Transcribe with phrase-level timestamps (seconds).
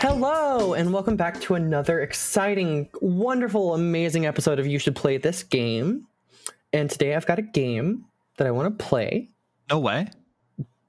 [0.00, 5.42] Hello, and welcome back to another exciting, wonderful, amazing episode of You Should Play This
[5.42, 6.06] Game.
[6.72, 8.04] And today I've got a game
[8.36, 9.30] that I want to play.
[9.70, 10.08] No way.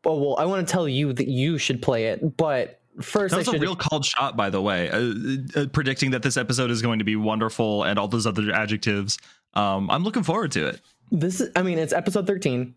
[0.03, 3.39] Oh, well, I want to tell you that you should play it, but first That
[3.39, 6.81] was a real called shot, by the way, uh, uh, predicting that this episode is
[6.81, 9.17] going to be wonderful and all those other adjectives.
[9.53, 10.81] Um, I'm looking forward to it.
[11.11, 12.75] This is, I mean, it's episode 13.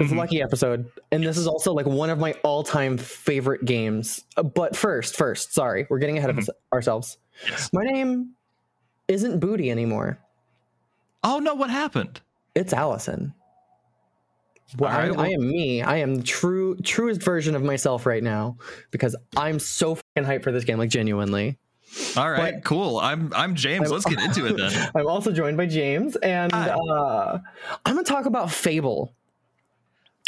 [0.00, 0.18] It's a Mhm.
[0.18, 0.90] lucky episode.
[1.12, 4.24] And this is also like one of my all time favorite games.
[4.36, 7.16] Uh, But first, first, sorry, we're getting ahead of us- ourselves.
[7.48, 7.70] Yes.
[7.72, 8.30] My name
[9.08, 10.18] isn't Booty anymore.
[11.22, 12.20] Oh no, what happened?
[12.54, 13.34] It's Allison.
[14.78, 15.82] Well, right, I, well- I am me.
[15.82, 18.56] I am the true truest version of myself right now
[18.90, 21.58] because I'm so fucking hyped for this game, like genuinely.
[22.16, 22.98] All right, But- cool.
[22.98, 23.82] I'm I'm James.
[23.84, 24.90] I'm- Let's get into it then.
[24.96, 27.38] I'm also joined by James, and uh,
[27.86, 29.14] I'm gonna talk about Fable.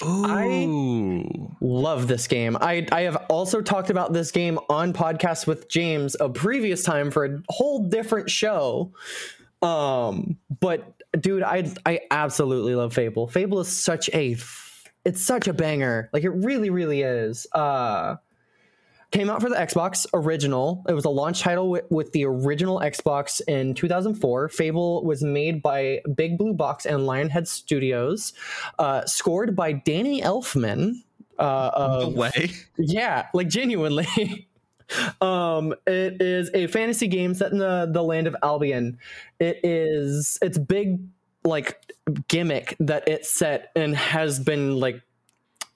[0.04, 1.56] Ooh.
[1.60, 2.56] Love this game.
[2.60, 7.10] I I have also talked about this game on podcasts with James a previous time
[7.10, 8.92] for a whole different show.
[9.62, 13.26] Um, but dude, I I absolutely love Fable.
[13.26, 14.36] Fable is such a
[15.04, 16.10] it's such a banger.
[16.12, 17.46] Like it really really is.
[17.52, 18.16] Uh
[19.10, 20.84] came out for the Xbox original.
[20.88, 24.48] It was a launch title with, with the original Xbox in 2004.
[24.48, 28.32] Fable was made by Big Blue Box and Lionhead Studios,
[28.78, 30.94] uh, scored by Danny Elfman.
[31.38, 32.50] Uh, No way.
[32.78, 34.48] yeah, like genuinely.
[35.20, 38.98] um, it is a fantasy game set in the, the land of Albion.
[39.38, 41.00] It is its big
[41.44, 41.80] like
[42.28, 45.00] gimmick that it set and has been like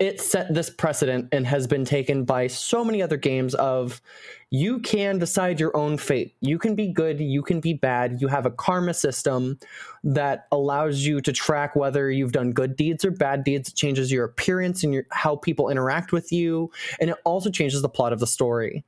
[0.00, 4.00] it set this precedent and has been taken by so many other games of
[4.48, 6.34] you can decide your own fate.
[6.40, 8.20] You can be good, you can be bad.
[8.20, 9.58] You have a karma system
[10.02, 13.68] that allows you to track whether you've done good deeds or bad deeds.
[13.68, 17.82] It changes your appearance and your how people interact with you, and it also changes
[17.82, 18.82] the plot of the story.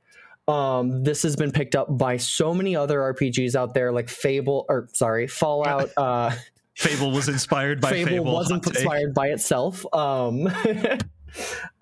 [0.47, 4.65] Um, this has been picked up by so many other RPGs out there, like Fable,
[4.67, 5.91] or sorry, Fallout.
[5.95, 6.31] Uh,
[6.75, 8.33] Fable was inspired by Fable, Fable.
[8.33, 9.85] wasn't inspired by itself.
[9.93, 10.47] Um,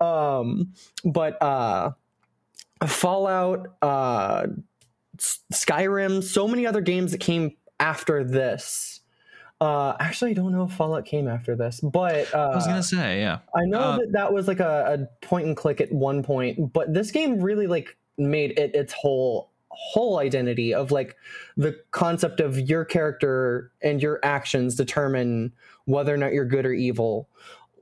[0.00, 1.92] um, but uh,
[2.86, 4.46] Fallout, uh,
[5.18, 9.00] S- Skyrim, so many other games that came after this.
[9.60, 12.82] Uh, actually, I don't know if Fallout came after this, but uh, I was gonna
[12.82, 13.38] say, yeah.
[13.54, 16.72] I know Uh, that that was like a, a point and click at one point,
[16.72, 21.16] but this game really like made it its whole whole identity of like
[21.56, 25.52] the concept of your character and your actions determine
[25.86, 27.28] whether or not you're good or evil.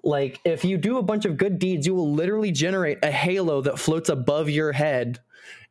[0.03, 3.61] Like if you do a bunch of good deeds, you will literally generate a halo
[3.63, 5.19] that floats above your head.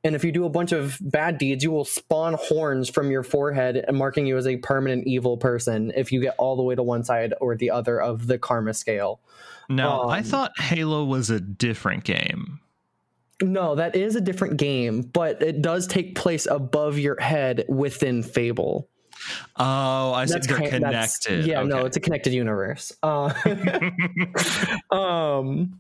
[0.04, 3.24] And if you do a bunch of bad deeds, you will spawn horns from your
[3.24, 6.76] forehead and marking you as a permanent evil person if you get all the way
[6.76, 9.20] to one side or the other of the karma scale.
[9.68, 12.60] Now, I um, thought Halo was a different game.
[13.42, 18.22] No, that is a different game, but it does take place above your head within
[18.24, 18.90] Fable.
[19.58, 20.40] Oh, I see.
[20.40, 21.46] They're ki- that's- connected.
[21.46, 22.92] Yeah, no, it's a connected universe.
[23.04, 23.34] Uh,
[24.96, 25.80] um,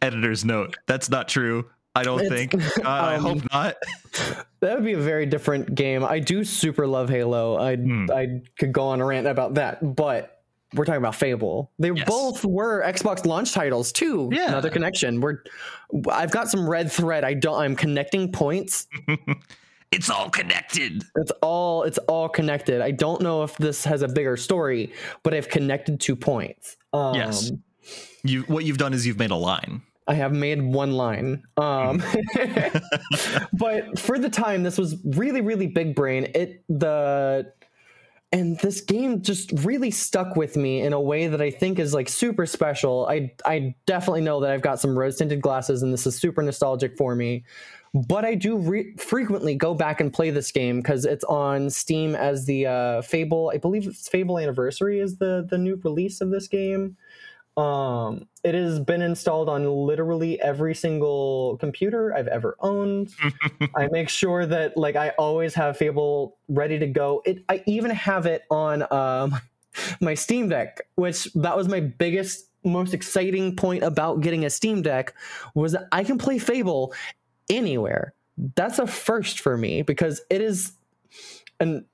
[0.00, 0.76] Editor's note.
[0.86, 1.68] That's not true.
[1.94, 2.54] I don't think.
[2.86, 3.76] I um, hope not.
[4.60, 6.04] that would be a very different game.
[6.04, 7.56] I do super love Halo.
[7.58, 8.06] I Hmm.
[8.12, 10.37] I could go on a rant about that, but
[10.74, 11.70] we're talking about Fable.
[11.78, 12.06] They Yes.
[12.06, 14.28] both were Xbox launch titles too.
[14.32, 14.48] Yeah.
[14.48, 15.20] another connection.
[15.20, 15.38] We're
[16.10, 17.24] I've got some red thread.
[17.24, 17.58] I don't.
[17.60, 18.86] I'm connecting points
[19.90, 21.02] it's all connected.
[21.16, 22.82] It's all it's all connected.
[22.82, 24.92] I don't know if this has a bigger story,
[25.22, 26.76] but I've connected two points.
[26.92, 27.50] Um, Yes.
[28.22, 29.80] You what you've done is you've made a line.
[30.06, 31.42] I have made one line.
[31.58, 32.02] Um,
[33.52, 36.30] but for the time, this was really, really big brain.
[36.34, 37.52] It the
[38.30, 41.94] and this game just really stuck with me in a way that I think is
[41.94, 43.06] like super special.
[43.08, 46.42] I I definitely know that I've got some rose tinted glasses, and this is super
[46.42, 47.44] nostalgic for me.
[47.94, 52.14] But I do re- frequently go back and play this game because it's on Steam
[52.14, 53.50] as the uh, Fable.
[53.54, 56.96] I believe it's Fable Anniversary is the the new release of this game.
[57.58, 63.12] Um, it has been installed on literally every single computer I've ever owned.
[63.74, 67.20] I make sure that like I always have Fable ready to go.
[67.26, 69.40] It I even have it on um
[70.00, 74.80] my Steam Deck, which that was my biggest most exciting point about getting a Steam
[74.80, 75.14] Deck
[75.54, 76.94] was that I can play Fable
[77.50, 78.14] anywhere.
[78.54, 80.74] That's a first for me because it is
[81.58, 81.84] an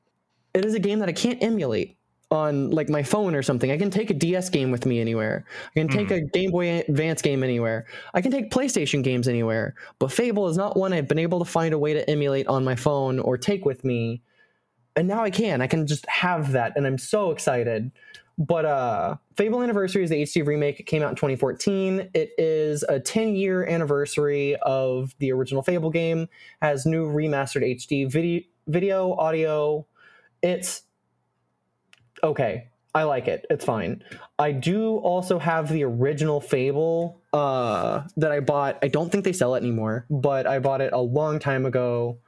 [0.53, 1.97] it is a game that I can't emulate
[2.35, 3.71] on like my phone or something.
[3.71, 5.45] I can take a DS game with me anywhere.
[5.77, 7.87] I can take a Game Boy Advance game anywhere.
[8.13, 9.75] I can take PlayStation games anywhere.
[9.99, 12.65] But Fable is not one I've been able to find a way to emulate on
[12.65, 14.23] my phone or take with me.
[14.97, 15.61] And now I can.
[15.63, 17.91] I can just have that and I'm so excited.
[18.37, 20.79] but uh Fable Anniversary is the HD remake.
[20.79, 22.11] It came out in 2014.
[22.15, 26.29] It is a 10 year anniversary of the original Fable game.
[26.63, 29.87] Has new remastered HD video, video, audio.
[30.43, 30.83] It's
[32.23, 32.69] okay.
[32.95, 33.45] I like it.
[33.51, 34.05] It's fine.
[34.39, 38.79] I do also have the original Fable uh, that I bought.
[38.83, 42.19] I don't think they sell it anymore, but I bought it a long time ago,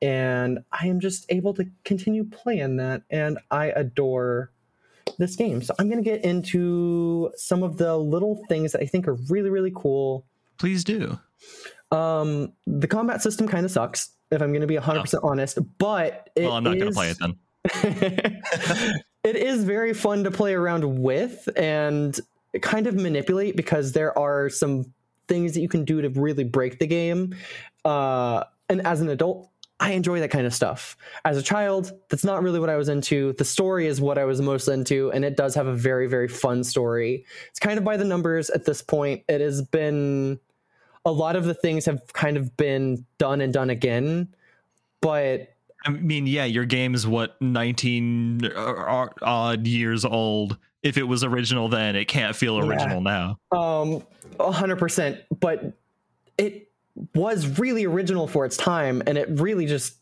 [0.00, 4.50] and I am just able to continue playing that, and I adore
[5.18, 5.62] this game.
[5.62, 9.18] So I'm going to get into some of the little things that I think are
[9.28, 10.24] really, really cool.
[10.56, 11.18] Please do.
[11.92, 15.28] Um, the combat system kind of sucks, if I'm going to be 100% oh.
[15.28, 18.40] honest, but well, I'm not going to play it then.
[19.24, 22.18] it is very fun to play around with and
[22.60, 24.92] kind of manipulate because there are some
[25.26, 27.34] things that you can do to really break the game.
[27.84, 29.48] Uh, and as an adult,
[29.80, 30.96] I enjoy that kind of stuff.
[31.24, 33.32] As a child, that's not really what I was into.
[33.32, 36.28] The story is what I was most into, and it does have a very, very
[36.28, 37.24] fun story.
[37.48, 39.24] It's kind of by the numbers at this point.
[39.28, 40.38] It has been
[41.04, 44.28] a lot of the things have kind of been done and done again,
[45.00, 45.53] but
[45.84, 50.58] I mean, yeah, your game is what 19 uh, odd years old.
[50.82, 53.36] If it was original then, it can't feel original yeah.
[53.52, 53.58] now.
[53.58, 54.02] Um
[54.38, 55.72] 100%, but
[56.38, 56.70] it
[57.14, 59.96] was really original for its time and it really just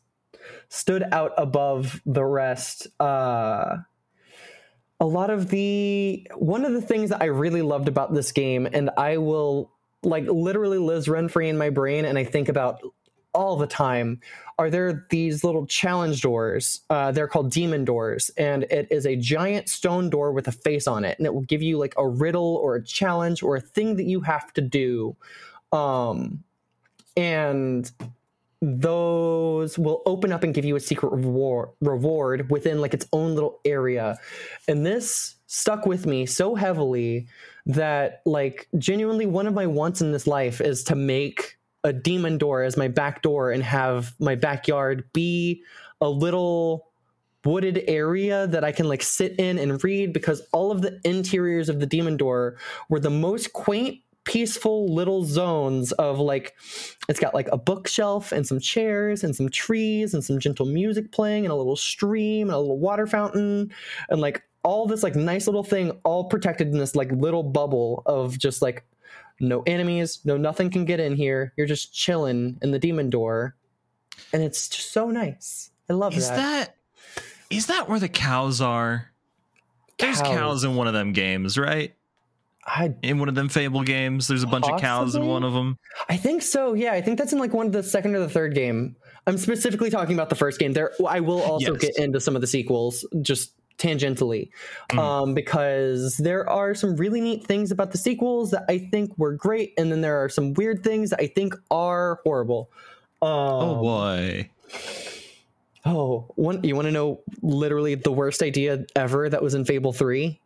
[0.69, 2.87] stood out above the rest.
[3.01, 3.79] Uh
[5.01, 8.69] a lot of the one of the things that I really loved about this game
[8.73, 9.73] and I will
[10.05, 12.81] like literally lives rent free in my brain and I think about
[13.35, 14.21] all the time
[14.59, 16.83] are there these little challenge doors.
[16.91, 20.87] Uh, they're called demon doors, and it is a giant stone door with a face
[20.87, 23.61] on it, and it will give you like a riddle or a challenge or a
[23.61, 25.17] thing that you have to do.
[25.73, 26.45] Um,
[27.17, 27.91] and
[28.61, 33.35] those will open up and give you a secret reward, reward within like its own
[33.35, 34.17] little area.
[34.69, 37.27] And this stuck with me so heavily
[37.67, 42.39] that like genuinely one of my wants in this life is to make a demon
[42.39, 45.63] door as my back door and have my backyard be
[46.01, 46.89] a little
[47.45, 51.69] wooded area that I can like sit in and read because all of the interiors
[51.69, 52.57] of the demon door
[52.89, 56.55] were the most quaint peaceful little zones of like
[57.09, 61.11] it's got like a bookshelf and some chairs and some trees and some gentle music
[61.11, 63.73] playing and a little stream and a little water fountain
[64.09, 68.05] and like all this like nice little thing all protected in this like little bubble
[68.07, 68.85] of just like
[69.43, 71.53] no enemies, no nothing can get in here.
[71.57, 73.57] You're just chilling in the demon door,
[74.33, 75.71] and it's just so nice.
[75.91, 76.37] I love is that.
[76.37, 76.77] that.
[77.51, 79.11] Is that where the cows are?
[79.99, 81.95] There's cows, cows in one of them games, right?
[82.65, 84.77] I, in one of them Fable games, there's a bunch possibly?
[84.77, 85.79] of cows in one of them.
[86.09, 86.75] I think so.
[86.75, 88.97] Yeah, I think that's in like one of the second or the third game.
[89.27, 90.73] I'm specifically talking about the first game.
[90.73, 91.83] There, I will also yes.
[91.83, 93.07] get into some of the sequels.
[93.21, 94.51] Just tangentially
[94.91, 94.99] mm.
[94.99, 99.33] um, because there are some really neat things about the sequels that I think were
[99.33, 102.71] great, and then there are some weird things that I think are horrible.
[103.21, 104.51] Um, oh boy.
[105.85, 109.93] Oh, one, you want to know literally the worst idea ever that was in Fable
[109.93, 110.39] 3?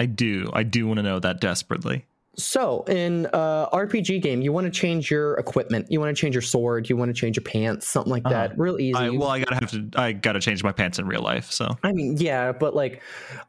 [0.00, 0.50] I do.
[0.52, 2.04] I do want to know that desperately.
[2.42, 5.86] So, in a RPG game, you want to change your equipment.
[5.90, 6.88] You want to change your sword.
[6.88, 8.52] You want to change your pants, something like that.
[8.52, 8.62] Uh-huh.
[8.62, 8.94] Real easy.
[8.94, 9.90] I, well, I gotta have to.
[9.94, 11.50] I gotta change my pants in real life.
[11.50, 13.02] So, I mean, yeah, but like,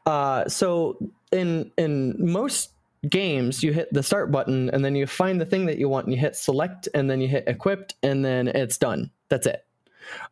[0.06, 0.98] uh, so
[1.30, 2.70] in in most
[3.08, 6.06] games, you hit the start button and then you find the thing that you want,
[6.06, 9.10] and you hit select, and then you hit equipped, and then it's done.
[9.28, 9.64] That's it.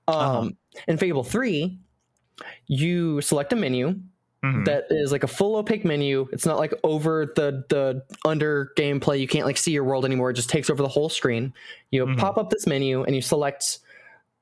[0.08, 0.18] Uh-huh.
[0.18, 0.82] Um, uh-huh.
[0.88, 1.78] In Fable Three,
[2.66, 4.00] you select a menu
[4.44, 4.64] Mm-hmm.
[4.64, 6.26] That is like a full opaque menu.
[6.32, 9.20] It's not like over the the under gameplay.
[9.20, 10.30] You can't like see your world anymore.
[10.30, 11.52] It just takes over the whole screen.
[11.90, 12.18] You mm-hmm.
[12.18, 13.80] pop up this menu and you select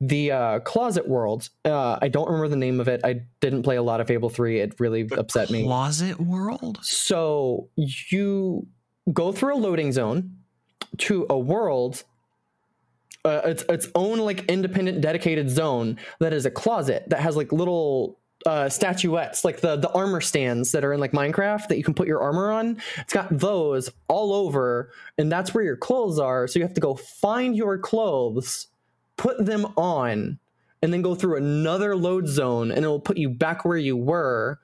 [0.00, 1.49] the uh, closet world.
[1.64, 3.00] Uh, I don't remember the name of it.
[3.02, 4.61] I didn't play a lot of Fable Three.
[4.61, 5.64] It really the upset me.
[5.64, 6.78] Closet world.
[6.83, 8.69] So you
[9.12, 10.37] go through a loading zone
[10.99, 12.05] to a world
[13.25, 17.52] uh, its its own like independent dedicated zone that is a closet that has like
[17.52, 21.85] little uh, statuettes, like the the armor stands that are in like Minecraft that you
[21.85, 22.80] can put your armor on.
[22.99, 26.47] It's got those all over, and that's where your clothes are.
[26.47, 28.68] So you have to go find your clothes,
[29.16, 30.38] put them on,
[30.83, 33.97] and then go through another load zone, and it will put you back where you
[33.97, 34.61] were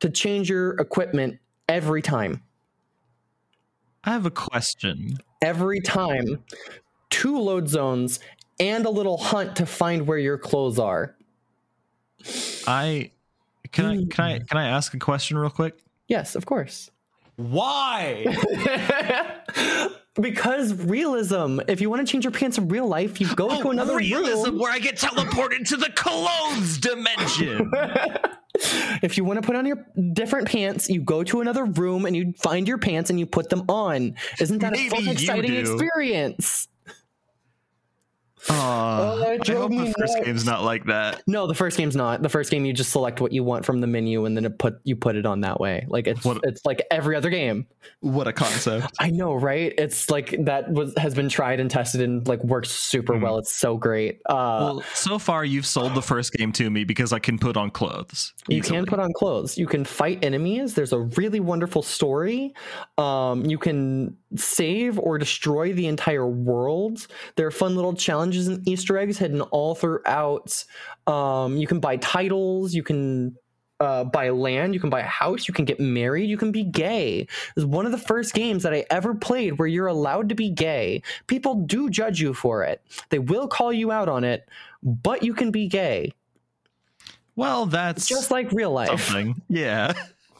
[0.00, 2.42] to change your equipment every time.
[4.04, 5.18] I have a question.
[5.42, 6.42] Every time,
[7.10, 8.20] two load zones
[8.58, 11.14] and a little hunt to find where your clothes are.
[12.66, 13.10] I
[13.72, 14.44] can I can I hmm.
[14.44, 15.78] can I ask a question real quick?
[16.08, 16.90] Yes, of course.
[17.36, 18.26] Why?
[20.20, 21.60] because realism.
[21.68, 23.96] If you want to change your pants in real life, you go oh, to another
[23.96, 24.58] realism room.
[24.58, 27.70] where I get teleported to the clothes dimension.
[29.02, 32.16] if you want to put on your different pants, you go to another room and
[32.16, 34.16] you find your pants and you put them on.
[34.40, 35.60] Isn't that Maybe a fun, exciting do.
[35.60, 36.68] experience?
[38.50, 38.54] Uh,
[39.00, 40.24] Oh, I hope the first nuts.
[40.26, 41.22] game's not like that.
[41.26, 42.22] No, the first game's not.
[42.22, 44.58] The first game you just select what you want from the menu and then it
[44.58, 45.86] put you put it on that way.
[45.88, 47.66] Like it's What- it's like every other game.
[48.00, 48.92] What a concept.
[49.00, 49.72] I know, right?
[49.78, 53.22] It's like that was has been tried and tested and like works super Mhm.
[53.22, 53.38] well.
[53.38, 54.20] It's so great.
[54.28, 57.56] Uh well, so far you've sold the first game to me because I can put
[57.56, 58.32] on clothes.
[58.48, 59.56] you can put on clothes.
[59.58, 60.74] You can fight enemies.
[60.74, 62.54] There's a really wonderful story.
[62.96, 67.06] Um, you can save or destroy the entire world.
[67.36, 70.64] There are fun little challenges and Easter eggs hidden all throughout.
[71.06, 72.74] Um, you can buy titles.
[72.74, 73.36] You can
[73.80, 74.74] uh, buy land.
[74.74, 75.48] You can buy a house.
[75.48, 76.28] You can get married.
[76.28, 77.26] You can be gay.
[77.56, 80.50] It's one of the first games that I ever played where you're allowed to be
[80.50, 81.02] gay.
[81.26, 82.82] People do judge you for it.
[83.10, 84.48] They will call you out on it,
[84.82, 86.12] but you can be gay,
[87.36, 88.88] Well, that's just like real life.
[89.00, 89.40] something.
[89.48, 89.92] Yeah.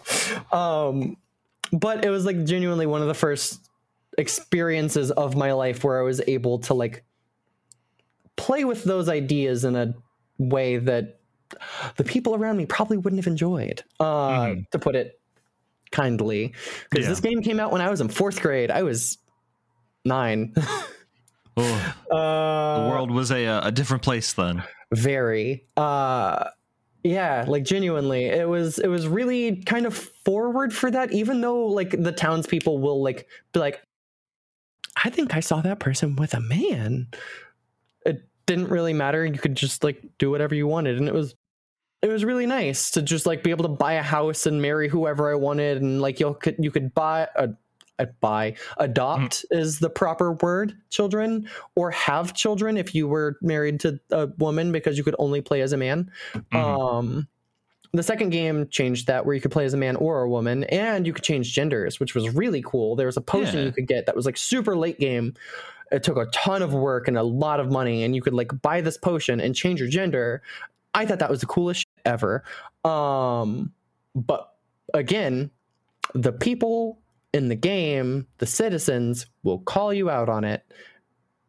[0.53, 1.17] um
[1.71, 3.68] but it was like genuinely one of the first
[4.19, 7.05] experiences of my life where i was able to like
[8.37, 9.95] play with those ideas in a
[10.39, 11.21] way that
[11.97, 14.69] the people around me probably wouldn't have enjoyed uh Mhm.
[14.71, 15.19] to put it
[15.91, 16.53] kindly
[16.91, 17.11] because Yeah.
[17.11, 19.19] this game came out when i was in fourth grade i was
[20.05, 20.53] nine
[21.57, 24.63] Oh, uh the world was a a different place then.
[24.93, 26.45] very uh
[27.03, 29.95] yeah like genuinely it was it was really kind of
[30.25, 33.83] forward for that even though like the townspeople will like be like
[35.05, 37.09] i think i saw that person with a man.
[38.07, 39.27] It didn't really matter.
[39.27, 41.35] You could just like do whatever you wanted and it was
[42.01, 44.89] it was really nice to just like be able to buy a house and marry
[44.89, 47.49] whoever i wanted and like you could you could buy a
[48.21, 53.99] buy adopt is the proper word children or have children if you were married to
[54.13, 56.09] a woman because you could only play as a man.
[56.35, 56.55] Mhm.
[56.55, 57.29] um
[57.93, 60.65] the second game changed that where you could play as a man or a woman
[60.65, 62.97] and you could change genders which was really cool.
[62.97, 63.65] There was a potion Yeah.
[63.67, 65.35] you could get that was like super late game.
[65.91, 68.53] It took a ton of work and a lot of money and you could like
[68.61, 70.43] buy this potion and change your gender.
[70.95, 72.45] I thought that was the coolest shit ever.
[72.85, 73.73] Um
[74.15, 74.53] but
[74.95, 75.51] again
[76.15, 76.99] the people
[77.33, 80.63] in the game the citizens will call you out on it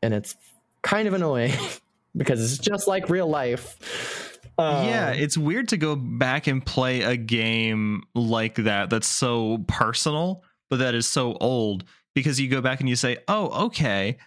[0.02, 0.36] and it's
[0.82, 1.54] kind of annoying
[2.18, 4.29] because it's just like real life
[4.60, 9.60] yeah, Um, it's weird to go back and play a game like that that's so
[9.68, 11.84] personal, but that is so old
[12.16, 14.18] because you go back and you say, "Oh, okay."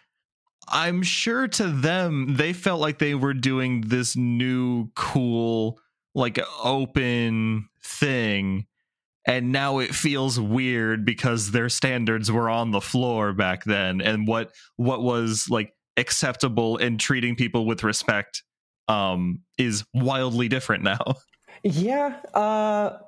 [0.68, 5.80] I'm sure to them they felt like they were doing this new cool
[6.14, 8.66] like open thing
[9.26, 14.26] and now it feels weird because their standards were on the floor back then and
[14.26, 18.42] what what was like acceptable in treating people with respect
[18.92, 21.00] um is wildly different now
[21.64, 22.98] Yeah, uh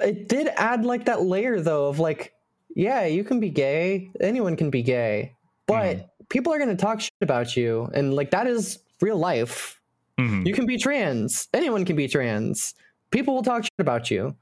[0.00, 2.34] it did add like that layer though of like
[2.74, 5.34] yeah, you can be gay, anyone can be gay,
[5.66, 9.80] but people are going to talk shit about you and like that is real life.
[10.18, 10.46] Mhm.
[10.46, 12.74] You can be trans, anyone can be trans.
[13.10, 14.34] People will talk shit about you.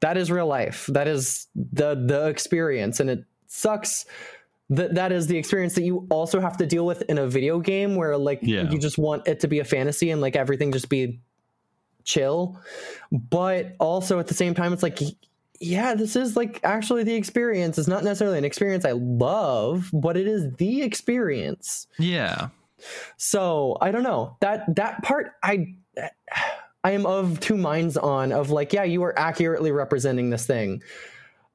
[0.00, 0.86] That is real life.
[0.92, 4.06] That is the the experience and it sucks
[4.70, 7.58] that that is the experience that you also have to deal with in a video
[7.60, 8.70] game where like Yeah.
[8.70, 11.20] you just want it to be a fantasy and like everything just be
[12.04, 12.58] chill.
[13.12, 14.98] But also at the same time it's like
[15.60, 17.78] yeah this is like actually the experience.
[17.78, 21.86] It's not necessarily an experience i love but it is the experience.
[21.98, 22.48] Yeah.
[23.16, 24.36] So i don't know.
[24.40, 25.74] That that part i
[26.84, 30.80] i am of two minds on of like yeah you are accurately representing this thing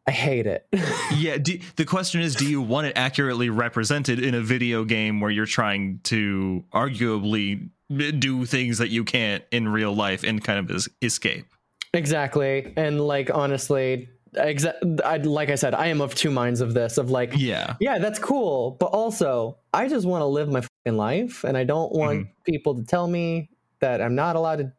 [0.08, 0.68] i hate it.
[1.16, 5.20] Yeah do, the question is do you want it accurately represented in a video game
[5.20, 10.60] where you're trying to arguably do things that you can't in real life and kind
[10.60, 11.46] of es- escape?
[11.94, 12.74] Exactly.
[12.76, 16.98] And like honestly exa- I, like i said i am of two minds of this
[16.98, 17.76] of like yeah.
[17.80, 18.72] yeah, that's cool.
[18.80, 22.32] But also, I just want to live my fucking life, and I don't want mm-hmm.
[22.46, 24.72] people to tell me that I'm not allowed to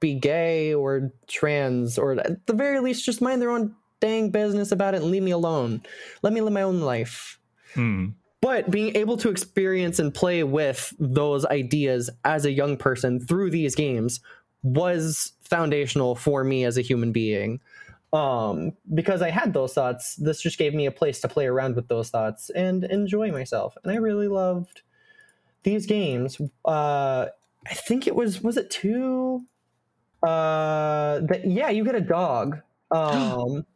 [0.00, 4.72] be gay or trans, or at the very least, just mind their own dang business
[4.72, 5.82] about it and leave me alone.
[6.22, 7.38] Let me live my own life.
[7.74, 8.08] Hmm.
[8.40, 13.50] But being able to experience and play with those ideas as a young person through
[13.50, 14.20] these games
[14.62, 17.60] was foundational for me as a human being
[18.12, 21.74] um because i had those thoughts this just gave me a place to play around
[21.74, 24.82] with those thoughts and enjoy myself and i really loved
[25.64, 27.26] these games uh
[27.66, 29.44] i think it was was it two
[30.22, 32.60] uh that yeah you get a dog
[32.92, 33.66] um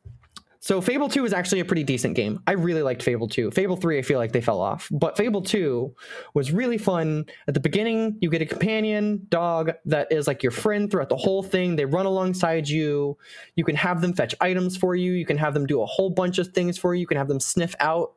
[0.63, 2.39] so Fable 2 is actually a pretty decent game.
[2.47, 3.51] I really liked Fable 2.
[3.53, 4.89] Fable 3, I feel like they fell off.
[4.93, 5.95] But Fable 2
[6.35, 7.25] was really fun.
[7.49, 11.17] At the beginning, you get a companion dog that is like your friend throughout the
[11.17, 11.77] whole thing.
[11.77, 13.17] They run alongside you.
[13.57, 15.13] You can have them fetch items for you.
[15.13, 17.01] You can have them do a whole bunch of things for you.
[17.01, 18.13] You can have them sniff out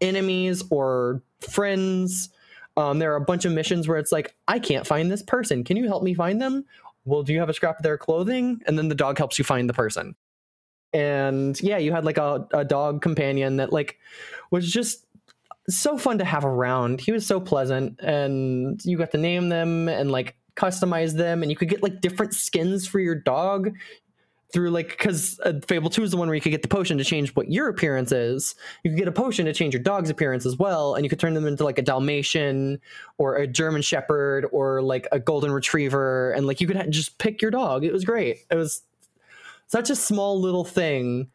[0.00, 2.30] enemies or friends.
[2.76, 5.62] Um, there are a bunch of missions where it's like, I can't find this person.
[5.62, 6.64] Can you help me find them?
[7.04, 8.60] Well, do you have a scrap of their clothing?
[8.66, 10.16] And then the dog helps you find the person
[10.94, 13.98] and yeah you had like a, a dog companion that like
[14.50, 15.04] was just
[15.68, 17.00] so fun to have around.
[17.00, 21.50] He was so pleasant and you got to name them and like customize them and
[21.50, 23.72] you could get like different skins for your dog
[24.52, 26.96] through like because uh, fable 2 is the one where you could get the potion
[26.96, 28.54] to change what your appearance is.
[28.84, 31.18] You could get a potion to change your dog's appearance as well and you could
[31.18, 32.78] turn them into like a dalmatian
[33.18, 37.18] or a german shepherd or like a golden retriever and like you could ha- just
[37.18, 37.84] pick your dog.
[37.84, 38.44] It was great.
[38.50, 38.82] It was
[39.66, 41.28] such a small little thing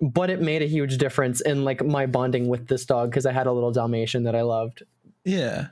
[0.00, 3.32] but it made a huge difference in like my bonding with this dog because i
[3.32, 4.82] had a little dalmatian that i loved.
[5.24, 5.68] Yeah.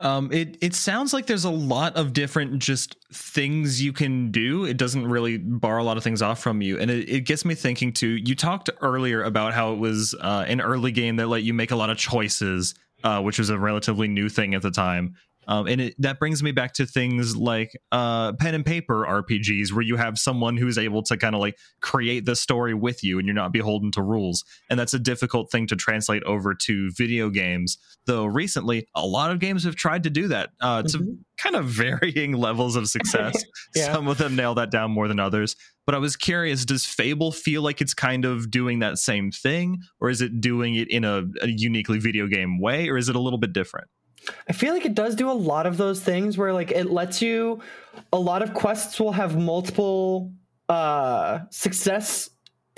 [0.00, 4.64] Um it it sounds like there's a lot of different just things you can do.
[4.64, 6.78] It doesn't really bar a lot of things off from you.
[6.78, 10.44] And it, it gets me thinking too you talked earlier about how it was uh,
[10.48, 13.58] an early game that let you make a lot of choices uh, which was a
[13.58, 15.14] relatively new thing at the time
[15.46, 19.72] um, and it, that brings me back to things like uh, pen and paper RPGs,
[19.72, 23.18] where you have someone who's able to kind of like create the story with you,
[23.18, 24.44] and you're not beholden to rules.
[24.70, 27.78] And that's a difficult thing to translate over to video games.
[28.06, 31.12] Though recently, a lot of games have tried to do that uh, to mm-hmm.
[31.38, 33.42] kind of varying levels of success.
[33.74, 33.92] yeah.
[33.92, 35.56] Some of them nail that down more than others.
[35.86, 39.80] But I was curious: Does Fable feel like it's kind of doing that same thing,
[40.00, 43.16] or is it doing it in a, a uniquely video game way, or is it
[43.16, 43.88] a little bit different?
[44.48, 47.22] I feel like it does do a lot of those things where like it lets
[47.22, 47.60] you
[48.12, 50.32] a lot of quests will have multiple
[50.68, 52.30] uh success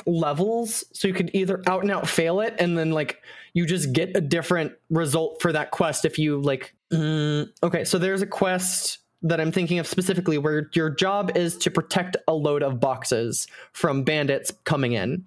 [0.07, 3.23] levels so you could either out and out fail it and then like
[3.55, 7.99] you just get a different result for that quest if you like mm, okay so
[7.99, 12.35] there's a quest that I'm thinking of specifically where your job is to protect a
[12.35, 15.27] load of boxes from bandits coming in.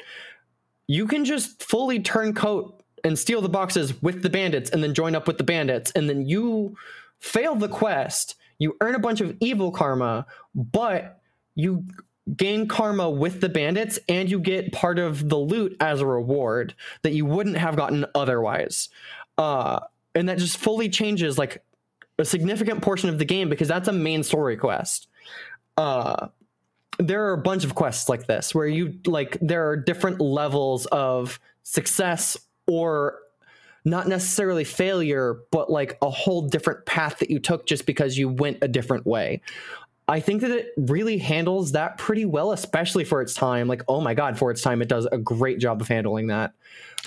[0.87, 5.15] You can just fully turncoat and steal the boxes with the bandits and then join
[5.15, 5.91] up with the bandits.
[5.91, 6.75] And then you
[7.19, 11.21] fail the quest you earn a bunch of evil karma but
[11.55, 11.85] you
[12.35, 16.75] gain karma with the bandits and you get part of the loot as a reward
[17.01, 18.89] that you wouldn't have gotten otherwise.
[19.37, 19.79] Uh,
[20.13, 21.63] and that just fully changes like
[22.19, 25.07] a significant portion of the game because that's a main story quest.
[25.75, 26.27] Uh,
[26.99, 30.85] there are a bunch of quests like this where you like there are different levels
[30.87, 32.37] of success
[32.69, 33.19] or
[33.85, 38.29] not necessarily failure, but like a whole different path that you took just because you
[38.29, 39.41] went a different way.
[40.07, 43.67] I think that it really handles that pretty well, especially for its time.
[43.67, 46.53] Like, oh my god, for its time, it does a great job of handling that.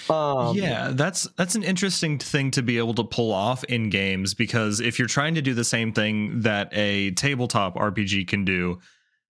[0.09, 4.35] Um, yeah, that's that's an interesting thing to be able to pull off in games
[4.35, 8.79] because if you're trying to do the same thing that a tabletop RPG can do,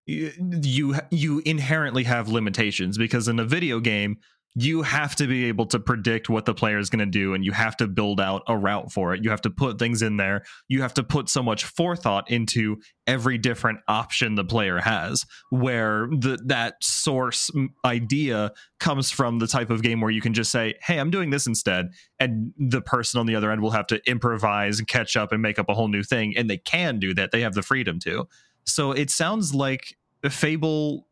[0.05, 4.19] you you inherently have limitations because in a video game
[4.55, 7.43] you have to be able to predict what the player is going to do and
[7.43, 9.23] you have to build out a route for it.
[9.23, 10.43] You have to put things in there.
[10.67, 16.07] You have to put so much forethought into every different option the player has where
[16.11, 17.49] the that source
[17.83, 21.31] idea comes from the type of game where you can just say, "Hey, I'm doing
[21.31, 21.87] this instead."
[22.19, 25.41] And the person on the other end will have to improvise and catch up and
[25.41, 27.31] make up a whole new thing and they can do that.
[27.31, 28.27] They have the freedom to.
[28.65, 29.97] So it sounds like
[30.29, 31.07] Fable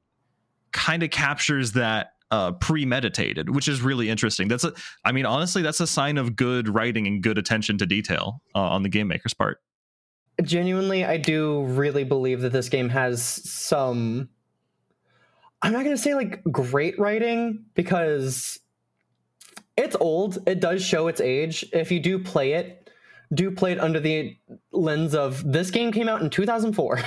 [0.71, 4.48] kind of captures that uh, premeditated, which is really interesting.
[4.48, 7.86] That's a, I mean, honestly, that's a sign of good writing and good attention to
[7.86, 9.62] detail uh, on the game maker's part.
[10.41, 14.30] Genuinely, I do really believe that this game has some.
[15.62, 18.60] I'm not going to say like great writing because
[19.78, 20.39] it's old.
[20.48, 21.65] It does show its age.
[21.74, 22.89] If you do play it,
[23.34, 24.38] do play it under the
[24.72, 27.00] lens of this game came out in 2004.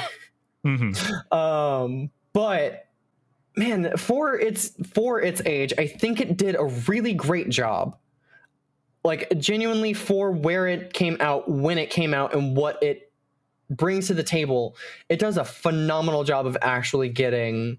[0.64, 1.36] Mm-hmm.
[1.36, 2.83] um, but
[3.56, 7.96] man, for its for its age, I think it did a really great job.
[9.02, 13.12] Like genuinely for where it came out, when it came out, and what it
[13.70, 14.76] brings to the table,
[15.08, 17.78] it does a phenomenal job of actually getting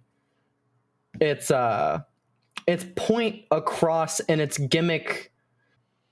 [1.20, 2.02] its uh
[2.68, 5.32] its point across and its gimmick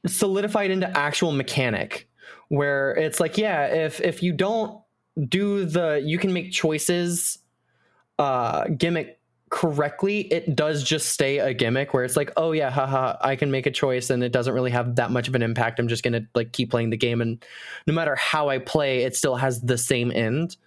[0.05, 2.09] solidified into actual mechanic
[2.49, 4.81] where it's like yeah if if you don't
[5.27, 7.39] do the you can make choices
[8.19, 9.19] uh gimmick
[9.53, 13.51] correctly, it does just stay a gimmick where it's like, oh yeah, haha, I can
[13.51, 15.79] make a choice and it doesn't really have that much of an impact.
[15.79, 17.45] I'm just gonna like keep playing the game, and
[17.85, 20.57] no matter how I play, it still has the same end.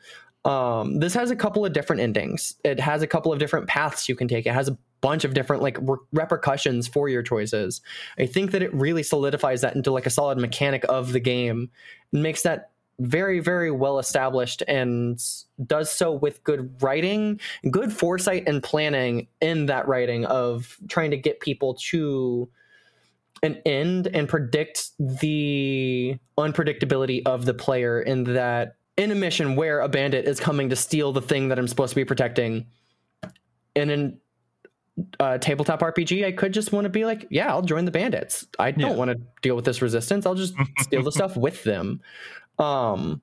[0.44, 2.54] Um, this has a couple of different endings.
[2.62, 4.46] It has a couple of different paths you can take.
[4.46, 7.80] It has a bunch of different like re- repercussions for your choices.
[8.20, 11.70] I think that it really solidifies that into like a solid mechanic of the game
[12.12, 15.22] and makes that very very well established and
[15.66, 17.38] does so with good writing
[17.70, 22.48] good foresight and planning in that writing of trying to get people to
[23.42, 29.80] an end and predict the unpredictability of the player in that in a mission where
[29.80, 32.64] a bandit is coming to steal the thing that I'm supposed to be protecting
[33.74, 34.18] in an
[35.20, 38.46] uh, tabletop RPG, I could just want to be like, yeah, I'll join the bandits.
[38.58, 38.96] I don't Yeah.
[38.96, 40.24] want to deal with this resistance.
[40.24, 42.00] I'll just steal the stuff with them.
[42.58, 43.20] Um,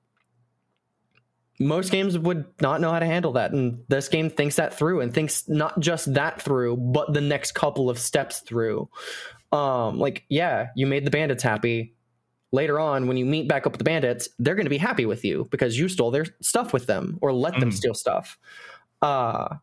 [1.60, 5.02] most games would not know how to handle that, and this game thinks that through
[5.02, 8.90] and thinks not just that through, but the next couple of steps through.
[9.52, 11.94] Um, like, yeah, you made the bandits happy.
[12.52, 15.06] Later on, when you meet back up with the bandits, they're going to be happy
[15.06, 17.74] with you because you stole their stuff with them or let them Mhm.
[17.74, 18.38] steal stuff.
[19.02, 19.56] Uh,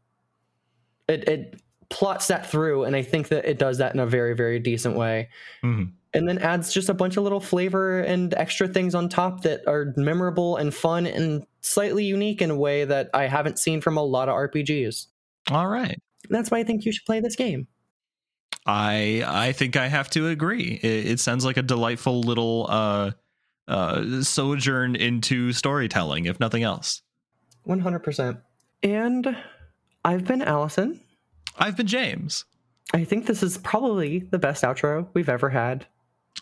[1.08, 4.34] it, it plots that through, and I think that it does that in a very,
[4.34, 5.28] very decent way
[5.62, 5.92] Mhm.
[6.12, 9.66] And then adds just a bunch of little flavor and extra things on top that
[9.66, 13.96] are memorable and fun and slightly unique in a way that I haven't seen from
[13.96, 15.06] a lot of RPGs.
[15.50, 16.00] All right.
[16.28, 17.68] That's why I think you should play this game.
[18.66, 20.78] I I think I have to agree.
[20.82, 23.12] It, it sounds like a delightful little uh,
[23.68, 27.02] uh, sojourn into storytelling, if nothing else.
[27.66, 28.40] 100%.
[28.82, 29.36] And
[30.04, 31.00] I've been Allison.
[31.58, 32.44] I've been James.
[32.92, 35.86] I think this is probably the best outro we've ever had.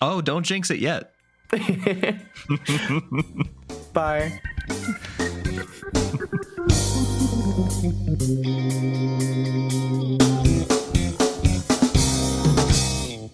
[0.00, 1.12] Oh, don't jinx it yet.
[3.92, 4.40] Bye.